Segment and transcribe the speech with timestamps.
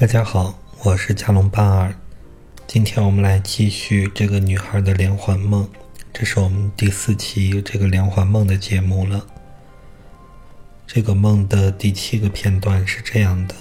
[0.00, 1.92] 大家好，我是加隆巴尔。
[2.68, 5.68] 今天我们来继续这个女孩的连环梦，
[6.12, 9.26] 这是我们第四期这个连环梦的节目了。
[10.86, 13.56] 这个梦的第七个片段是这样的：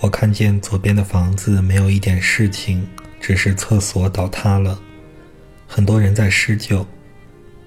[0.00, 2.84] 我看见左边的房子没有一点事情，
[3.20, 4.82] 只是厕所倒塌了，
[5.68, 6.84] 很多人在施救。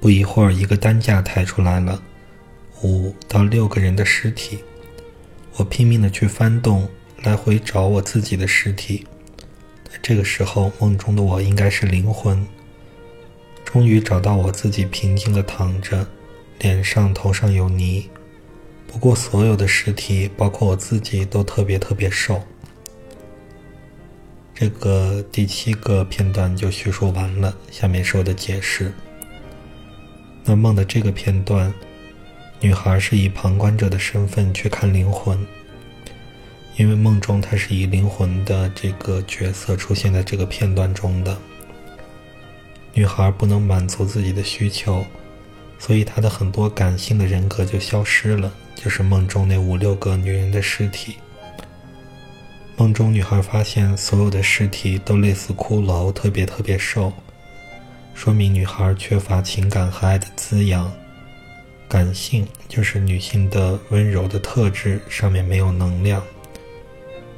[0.02, 2.04] 不一会儿，一个担架抬出来了
[2.84, 4.60] 五到六个人的尸体。
[5.60, 6.88] 我拼命的去翻动，
[7.22, 9.06] 来回找我自己的尸体。
[10.02, 12.48] 这个时候，梦中的我应该是灵魂。
[13.66, 16.08] 终于找到我自己，平静的躺着，
[16.60, 18.10] 脸上、头上有泥。
[18.88, 22.42] 不过，所有的尸体，包括我自己，都特别特别瘦。
[24.56, 28.94] 这个第七个片段就叙述完了，下面是我的解释。
[30.46, 31.74] 那梦的这个片段。
[32.62, 35.40] 女孩是以旁观者的身份去看灵魂，
[36.76, 41.38] 因为梦中她是以灵魂的这个角色出现在这个片段中的。
[42.94, 45.06] 女孩不能满足自己的需求，
[45.78, 51.16] 所以她的很多感性的人格就消失了，就是梦中那五六个女人的尸体。
[52.76, 57.14] 梦中女孩发现所有的尸体都类似骷髅，特别特别瘦，
[58.14, 60.92] 说明女孩缺乏情感和爱的滋养。
[61.90, 66.24] 感性就是女性的温柔的特质，上面没有能量。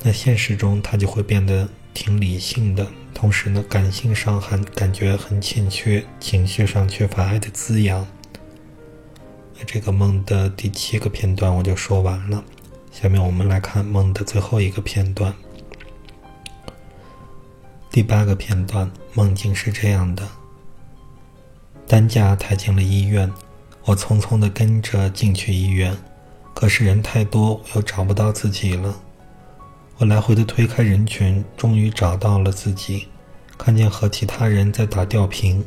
[0.03, 8.05] 那现实中她就会变得挺理性的，同时呢，感性上还感觉很欠缺，情绪上缺乏爱的滋养。
[9.57, 12.43] 那这个梦的第七个片段我就说完了，
[12.91, 15.33] 下面我们来看梦的最后一个片段。
[17.89, 20.27] 第八个片段梦境是这样的：
[21.87, 23.31] 担架抬进了医院。
[23.85, 25.95] 我匆匆地跟着进去医院，
[26.53, 28.95] 可是人太多，我又找不到自己了。
[29.97, 33.07] 我来回的推开人群，终于找到了自己，
[33.57, 35.63] 看见和其他人在打吊瓶。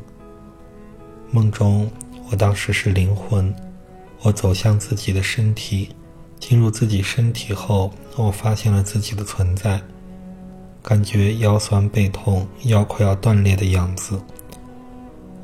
[1.30, 1.90] 梦中，
[2.30, 3.54] 我当时是灵魂，
[4.22, 5.90] 我走向自己的身体，
[6.38, 9.80] 进入自己身体后，我发现了自己的存在，
[10.82, 14.20] 感觉腰酸背痛，腰快要断裂的样子。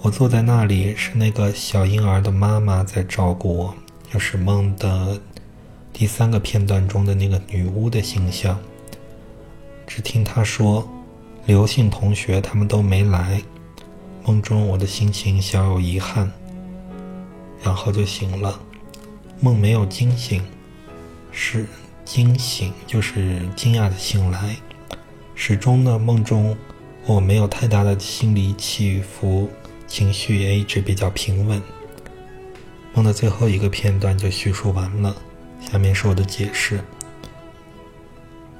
[0.03, 3.75] 我坐在那里，是那个小婴儿的妈妈在照顾我，
[4.11, 5.21] 就是梦的
[5.93, 8.59] 第三个片段中的那个女巫的形象。
[9.87, 10.89] 只听她说
[11.45, 13.43] ：“刘姓同学他们都没来。”
[14.25, 16.31] 梦中我的心情小有遗憾，
[17.63, 18.59] 然后就醒了。
[19.39, 20.43] 梦没有惊醒，
[21.31, 21.67] 是
[22.07, 24.57] 惊醒，就是惊讶的醒来。
[25.35, 26.57] 始终呢，梦中
[27.05, 29.47] 我没有太大的心理起伏。
[29.91, 31.61] 情绪也一直比较平稳。
[32.95, 35.15] 梦的最后一个片段就叙述完了，
[35.61, 36.81] 下面是我的解释：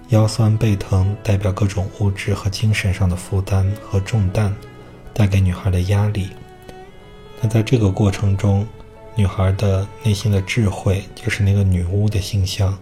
[0.09, 4.55] 腰酸背疼代表各种物质和精神上的负担和重担
[5.15, 6.31] 带给女孩的压力。
[7.41, 8.67] 那在这个过程中，
[9.15, 12.77] 女孩的内心的智慧就是那个女巫的形象，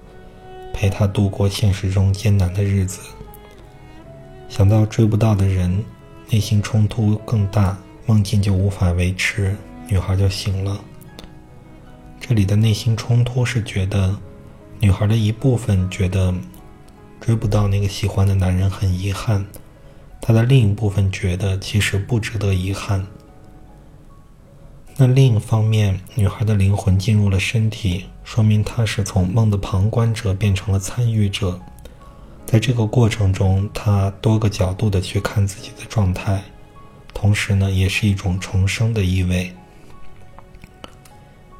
[0.72, 3.00] 陪她度过现实中艰难的日子。
[4.48, 5.84] 想到追不到的人，
[6.31, 7.76] 内心冲突更大。
[8.08, 9.54] 梦境就无法维持，
[9.86, 10.80] 女孩就醒了。
[12.19, 14.16] 这里的内心冲突是觉得，
[14.80, 16.34] 女孩的一部分觉得
[17.20, 19.44] 追不到那个喜欢的男人很遗憾，
[20.22, 23.06] 她的另一部分觉得其实不值得遗憾。
[24.96, 31.60] 那另一方面，女孩的灵魂进入了身体，说明她是从梦的旁观者变成了参与者，
[32.46, 36.42] 在这个过程中，她多个角度的去看自己的状态。
[37.28, 39.54] 同时呢，也是一种重生的意味。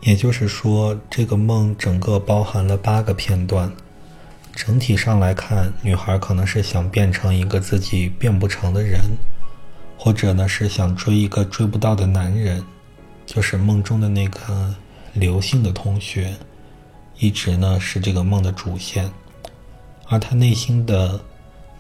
[0.01, 3.71] 也就是说，这个梦整个包含了八个片段。
[4.55, 8.99] 整体上来看，女孩可能是想变成一个自己变不成的人，
[9.99, 12.65] 或者呢是想追一个追不到的男人，
[13.27, 14.75] 就是梦中的那个
[15.13, 16.35] 刘姓的同学，
[17.19, 19.13] 一直呢是这个梦的主线，
[20.07, 21.21] 而她内心的。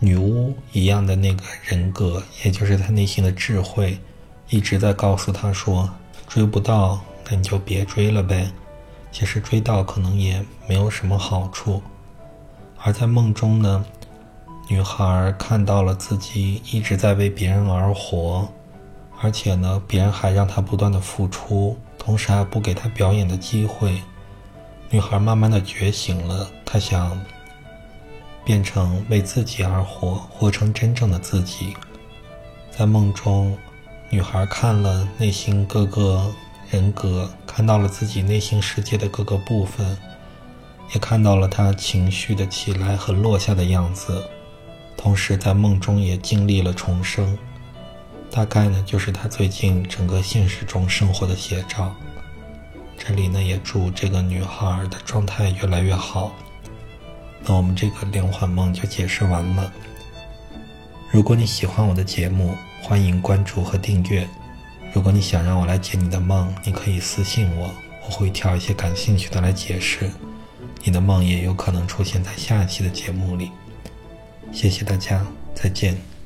[0.00, 3.98] 女巫一样的那个人格，也就是她内心的智慧，
[4.48, 5.90] 一直在告诉她说
[6.28, 8.48] ：“追不到，那你就别追了呗。
[9.10, 11.82] 其实追到可能也没有什么好处。”
[12.80, 13.84] 而在梦中呢，
[14.68, 18.46] 女孩看到了自己一直在为别人而活，
[19.20, 24.00] 而且呢，别人还让她不断的付出，同时还不给她表演的机会。
[24.90, 27.20] 女孩慢慢的觉醒了，她想。
[28.48, 31.76] 变成为自己而活，活成真正的自己。
[32.70, 33.54] 在梦中，
[34.08, 36.32] 女孩看了内心各个
[36.70, 39.94] 人格，看到了自己内心世界的各个部分，
[40.94, 44.26] 也看到了他情绪的起来和落下的样子，
[44.96, 47.36] 同时在梦中也经历了重生。
[48.30, 51.94] 大概呢，就是他最近整个现实中生活的写照。
[52.96, 56.32] 这里呢，也祝这个女孩的状态越来越好。
[57.48, 59.72] 那我们这个连环梦就解释完了。
[61.10, 64.28] 如果你喜欢我的节目，欢迎关注和订阅。
[64.92, 67.70] 如果你想让我来解你的梦，你可以私信我，
[68.06, 70.10] 我会挑一些感兴趣的来解释。
[70.84, 73.50] 你的梦也有可能出现在下一期的节目里。
[74.52, 75.24] 谢谢大家，
[75.54, 76.17] 再见。